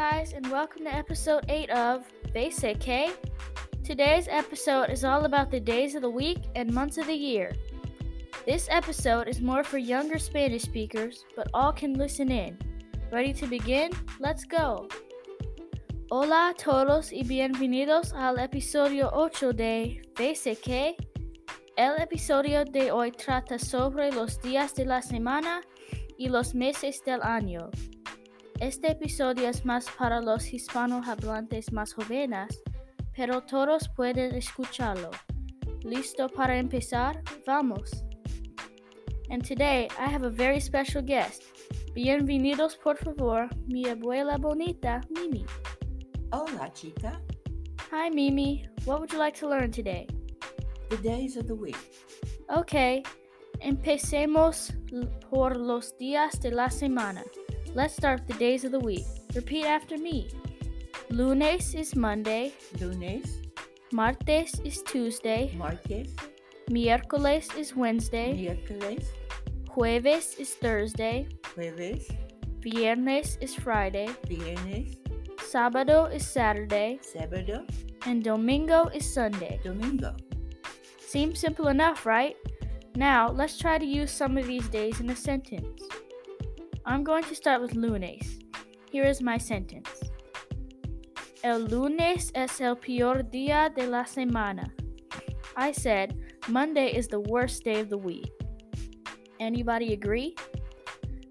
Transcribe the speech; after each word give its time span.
guys, 0.00 0.32
and 0.32 0.50
welcome 0.50 0.82
to 0.84 0.94
episode 0.94 1.44
8 1.50 1.68
of 1.68 2.06
Basic 2.32 2.80
K. 2.80 3.10
Today's 3.84 4.28
episode 4.30 4.88
is 4.88 5.04
all 5.04 5.26
about 5.26 5.50
the 5.50 5.60
days 5.60 5.94
of 5.94 6.00
the 6.00 6.08
week 6.08 6.38
and 6.54 6.72
months 6.72 6.96
of 6.96 7.06
the 7.06 7.14
year. 7.14 7.52
This 8.46 8.66
episode 8.70 9.28
is 9.28 9.42
more 9.42 9.62
for 9.62 9.76
younger 9.76 10.18
Spanish 10.18 10.62
speakers, 10.62 11.26
but 11.36 11.48
all 11.52 11.70
can 11.70 11.92
listen 11.92 12.30
in. 12.30 12.56
Ready 13.12 13.34
to 13.34 13.46
begin? 13.46 13.90
Let's 14.18 14.44
go! 14.46 14.88
Hola 16.10 16.52
a 16.52 16.54
todos 16.54 17.12
y 17.12 17.22
bienvenidos 17.22 18.14
al 18.14 18.38
episodio 18.38 19.10
8 19.12 19.52
de 19.52 20.00
Basic 20.16 20.62
K. 20.62 20.96
El 21.76 21.96
episodio 22.00 22.64
de 22.64 22.90
hoy 22.90 23.10
trata 23.10 23.58
sobre 23.58 24.10
los 24.12 24.40
días 24.40 24.74
de 24.74 24.86
la 24.86 25.02
semana 25.02 25.60
y 26.16 26.30
los 26.30 26.54
meses 26.54 27.02
del 27.04 27.20
año. 27.20 27.70
Este 28.60 28.90
episodio 28.90 29.48
es 29.48 29.64
más 29.64 29.86
para 29.98 30.20
los 30.20 30.52
hispanohablantes 30.52 31.72
más 31.72 31.94
jóvenes, 31.94 32.62
pero 33.16 33.40
todos 33.40 33.88
pueden 33.88 34.34
escucharlo. 34.34 35.10
¿Listo 35.82 36.28
para 36.28 36.58
empezar? 36.58 37.22
Vamos. 37.46 38.04
And 39.30 39.42
today 39.42 39.88
I 39.98 40.14
have 40.14 40.26
a 40.26 40.30
very 40.30 40.60
special 40.60 41.02
guest. 41.02 41.42
Bienvenidos, 41.94 42.76
por 42.76 42.98
favor, 42.98 43.48
mi 43.66 43.86
abuela 43.86 44.36
bonita, 44.36 45.00
Mimi. 45.08 45.46
Hola, 46.30 46.70
chica. 46.74 47.18
Hi, 47.90 48.10
Mimi. 48.10 48.68
What 48.84 49.00
would 49.00 49.10
you 49.10 49.18
like 49.18 49.40
to 49.40 49.48
learn 49.48 49.70
today? 49.70 50.06
The 50.90 50.98
days 50.98 51.38
of 51.38 51.46
the 51.46 51.54
week. 51.54 51.78
Okay, 52.54 53.02
empecemos 53.60 54.70
por 55.30 55.56
los 55.56 55.96
días 55.96 56.38
de 56.42 56.50
la 56.50 56.68
semana. 56.68 57.24
Let's 57.74 57.94
start 57.94 58.20
with 58.20 58.28
the 58.28 58.34
days 58.38 58.64
of 58.64 58.72
the 58.72 58.80
week. 58.80 59.04
Repeat 59.34 59.64
after 59.64 59.96
me. 59.96 60.28
Lunes 61.10 61.74
is 61.74 61.94
Monday. 61.96 62.52
Lunes, 62.80 63.40
Martes 63.92 64.58
is 64.64 64.82
Tuesday. 64.82 65.52
martes, 65.56 66.14
Miércoles 66.70 67.56
is 67.58 67.74
Wednesday. 67.74 68.34
miércoles, 68.34 69.04
Jueves 69.74 70.38
is 70.38 70.54
Thursday. 70.54 71.28
jueves, 71.56 72.06
Viernes 72.60 73.38
is 73.40 73.54
Friday. 73.54 74.08
viernes, 74.28 74.96
Sábado 75.38 76.12
is 76.14 76.26
Saturday. 76.26 76.98
sábado, 77.02 77.64
And 78.06 78.22
Domingo 78.22 78.86
is 78.94 79.04
Sunday. 79.12 79.58
domingo. 79.64 80.14
Seems 81.00 81.40
simple 81.40 81.68
enough, 81.68 82.06
right? 82.06 82.36
Now, 82.94 83.28
let's 83.30 83.58
try 83.58 83.78
to 83.78 83.84
use 83.86 84.10
some 84.12 84.36
of 84.38 84.46
these 84.46 84.68
days 84.68 85.00
in 85.00 85.10
a 85.10 85.16
sentence. 85.16 85.82
I'm 86.86 87.04
going 87.04 87.24
to 87.24 87.34
start 87.34 87.60
with 87.60 87.74
lunes. 87.74 88.38
Here 88.90 89.04
is 89.04 89.20
my 89.20 89.38
sentence. 89.38 89.88
El 91.42 91.60
lunes 91.60 92.30
es 92.34 92.60
el 92.60 92.76
peor 92.76 93.22
día 93.22 93.74
de 93.74 93.86
la 93.86 94.04
semana. 94.04 94.70
I 95.56 95.72
said 95.72 96.16
Monday 96.48 96.88
is 96.88 97.08
the 97.08 97.20
worst 97.20 97.64
day 97.64 97.80
of 97.80 97.90
the 97.90 97.98
week. 97.98 98.30
Anybody 99.38 99.92
agree? 99.92 100.34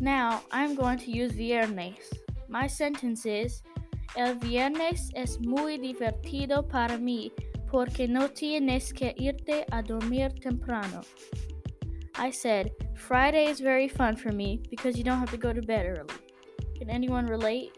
Now, 0.00 0.42
I'm 0.50 0.74
going 0.74 0.98
to 0.98 1.10
use 1.10 1.32
viernes. 1.32 2.12
My 2.48 2.66
sentence 2.66 3.26
is 3.26 3.62
El 4.16 4.34
viernes 4.34 5.10
es 5.14 5.40
muy 5.40 5.78
divertido 5.78 6.68
para 6.68 6.98
mí 6.98 7.32
porque 7.70 8.06
no 8.06 8.28
tienes 8.28 8.92
que 8.92 9.14
irte 9.16 9.64
a 9.72 9.82
dormir 9.82 10.30
temprano. 10.40 11.00
I 12.16 12.30
said, 12.30 12.70
Friday 13.02 13.46
is 13.46 13.58
very 13.58 13.88
fun 13.88 14.14
for 14.14 14.30
me 14.30 14.62
because 14.70 14.96
you 14.96 15.02
don't 15.02 15.18
have 15.18 15.30
to 15.32 15.36
go 15.36 15.52
to 15.52 15.60
bed 15.60 15.86
early. 15.86 16.14
Can 16.78 16.88
anyone 16.88 17.26
relate? 17.26 17.72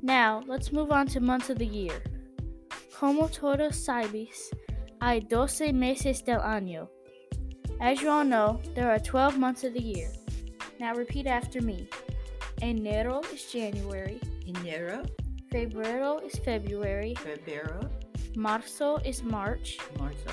Now, 0.00 0.42
let's 0.46 0.72
move 0.72 0.92
on 0.92 1.08
to 1.08 1.20
months 1.20 1.50
of 1.50 1.58
the 1.58 1.66
year. 1.66 2.02
Como 2.94 3.26
todos 3.26 3.76
sabes, 3.76 4.52
hay 5.02 5.20
12 5.20 5.72
meses 5.72 6.22
del 6.22 6.40
año. 6.40 6.86
As 7.80 8.00
you 8.00 8.10
all 8.10 8.24
know, 8.24 8.60
there 8.76 8.88
are 8.88 9.00
12 9.00 9.36
months 9.36 9.64
of 9.64 9.74
the 9.74 9.82
year. 9.82 10.12
Now 10.78 10.94
repeat 10.94 11.26
after 11.26 11.60
me. 11.60 11.88
Enero 12.62 13.24
is 13.34 13.44
January, 13.50 14.20
Enero, 14.46 15.04
Febrero 15.52 16.24
is 16.24 16.38
February, 16.38 17.14
febrero, 17.16 17.90
Marzo 18.36 19.04
is 19.04 19.22
March, 19.24 19.78
marzo, 19.98 20.32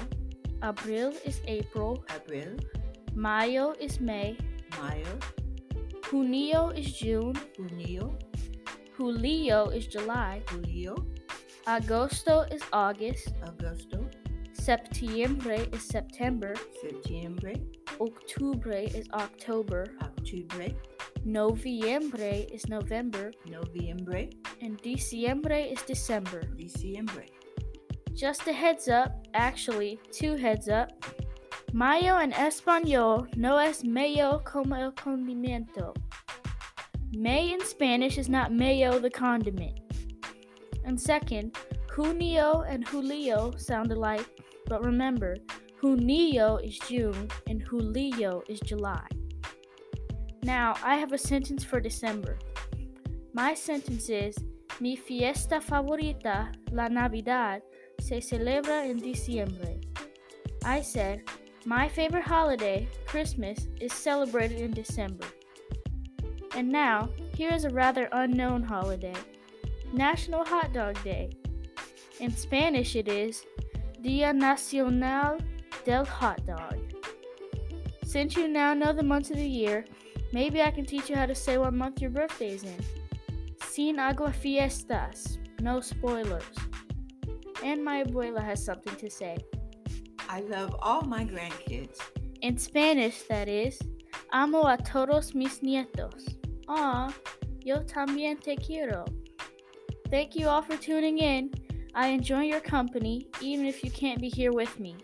Abril 0.61 1.13
is 1.25 1.41
April, 1.47 2.03
abril, 2.09 2.59
Mayo 3.15 3.73
is 3.79 4.01
May, 4.01 4.37
mayo, 4.81 5.17
Junio 6.03 6.69
is 6.69 6.91
June, 6.91 7.33
junio, 7.55 8.13
Julio 8.91 9.69
is 9.69 9.87
July, 9.87 10.41
julio, 10.49 10.95
Agosto 11.65 12.45
is 12.53 12.61
August, 12.73 13.33
agosto, 13.45 14.11
Septiembre 14.51 15.65
is 15.71 15.81
September, 15.81 16.53
septiembre, 16.81 17.55
Octubre 18.01 18.79
is 18.93 19.07
October, 19.13 19.85
octubre, 20.01 20.67
Noviembre 21.25 22.53
is 22.53 22.67
November, 22.67 23.31
noviembre, 23.47 24.29
and 24.61 24.77
Diciembre 24.83 25.71
is 25.71 25.81
December. 25.83 26.41
diciembre. 26.57 27.25
Just 28.13 28.45
a 28.47 28.53
heads 28.53 28.89
up, 28.89 29.25
actually, 29.33 29.99
two 30.11 30.35
heads 30.35 30.67
up. 30.67 30.91
Mayo 31.75 32.17
en 32.21 32.31
español 32.31 33.27
no 33.35 33.59
es 33.59 33.83
mayo 33.83 34.41
como 34.45 34.77
el 34.77 34.93
condimento. 34.93 35.93
May 37.11 37.51
in 37.51 37.59
Spanish 37.65 38.17
is 38.17 38.29
not 38.29 38.53
mayo 38.53 38.97
the 38.97 39.09
condiment. 39.09 39.77
And 40.85 40.97
second, 40.97 41.57
junio 41.93 42.61
and 42.61 42.87
julio 42.87 43.57
sound 43.57 43.91
alike, 43.91 44.25
but 44.67 44.85
remember, 44.85 45.35
junio 45.81 46.55
is 46.63 46.79
June 46.87 47.27
and 47.49 47.61
julio 47.61 48.41
is 48.47 48.61
July. 48.61 49.05
Now, 50.43 50.75
I 50.81 50.95
have 50.95 51.11
a 51.11 51.17
sentence 51.17 51.65
for 51.65 51.81
December. 51.81 52.39
My 53.33 53.53
sentence 53.53 54.07
is 54.07 54.37
Mi 54.79 54.95
fiesta 54.95 55.59
favorita, 55.59 56.53
la 56.71 56.87
Navidad, 56.87 57.63
se 57.99 58.21
celebra 58.21 58.89
en 58.89 58.95
diciembre. 58.97 59.81
I 60.63 60.81
said, 60.81 61.23
My 61.67 61.89
favorite 61.89 62.25
holiday, 62.25 62.87
Christmas, 63.07 63.67
is 63.81 63.91
celebrated 63.91 64.61
in 64.61 64.69
December. 64.69 65.25
And 66.55 66.69
now, 66.69 67.09
here 67.33 67.51
is 67.51 67.65
a 67.65 67.71
rather 67.71 68.07
unknown 68.11 68.61
holiday 68.61 69.15
National 69.91 70.45
Hot 70.45 70.73
Dog 70.73 71.01
Day. 71.03 71.31
In 72.19 72.29
Spanish, 72.37 72.95
it 72.95 73.07
is 73.07 73.43
Dia 74.03 74.31
Nacional 74.31 75.39
del 75.85 76.05
Hot 76.05 76.45
Dog. 76.45 76.77
Since 78.03 78.37
you 78.37 78.47
now 78.47 78.75
know 78.75 78.93
the 78.93 79.01
months 79.01 79.31
of 79.31 79.37
the 79.37 79.49
year, 79.49 79.85
maybe 80.31 80.61
I 80.61 80.69
can 80.69 80.85
teach 80.85 81.09
you 81.09 81.15
how 81.15 81.25
to 81.25 81.33
say 81.33 81.57
what 81.57 81.73
month 81.73 81.99
your 81.99 82.11
birthday 82.11 82.49
is 82.49 82.63
in. 82.63 82.77
Sin 83.63 83.97
agua 83.97 84.31
fiestas, 84.31 85.39
no 85.61 85.81
spoilers. 85.81 86.43
And 87.63 87.83
my 87.83 88.03
abuela 88.03 88.43
has 88.43 88.63
something 88.63 88.95
to 88.97 89.09
say. 89.09 89.37
I 90.29 90.41
love 90.41 90.75
all 90.81 91.01
my 91.01 91.25
grandkids. 91.25 91.97
In 92.41 92.57
Spanish, 92.57 93.23
that 93.29 93.47
is, 93.47 93.79
amo 94.31 94.63
a 94.63 94.77
todos 94.77 95.33
mis 95.33 95.59
nietos. 95.59 96.37
Ah, 96.67 97.13
yo 97.63 97.83
también 97.83 98.41
te 98.41 98.55
quiero. 98.55 99.05
Thank 100.11 100.35
you 100.35 100.47
all 100.47 100.61
for 100.61 100.77
tuning 100.77 101.19
in. 101.19 101.51
I 101.95 102.07
enjoy 102.07 102.43
your 102.43 102.59
company, 102.59 103.27
even 103.41 103.65
if 103.65 103.83
you 103.83 103.89
can't 103.91 104.19
be 104.19 104.29
here 104.29 104.51
with 104.51 104.79
me. 104.79 104.95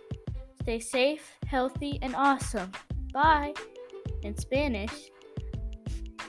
Stay 0.62 0.80
safe, 0.80 1.32
healthy, 1.46 1.98
and 2.02 2.16
awesome. 2.16 2.72
Bye. 3.14 3.54
In 4.24 4.38
Spanish, 4.38 5.12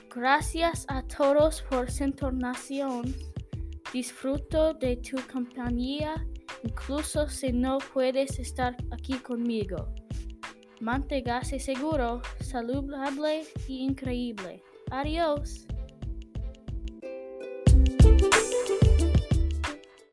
gracias 0.09 0.85
a 0.89 1.03
todos 1.03 1.61
por 1.69 1.87
su 1.91 2.05
entonación. 2.05 3.13
Disfruto 3.91 4.73
de 4.79 4.95
tu 4.95 5.17
compañía, 5.27 6.25
incluso 6.63 7.29
si 7.29 7.51
no 7.51 7.77
puedes 7.93 8.39
estar 8.39 8.75
aquí 8.91 9.13
conmigo. 9.19 9.93
Manténgase 10.79 11.59
seguro, 11.59 12.21
saludable 12.39 13.45
y 13.67 13.83
increíble. 13.83 14.63
Adiós. 14.91 15.65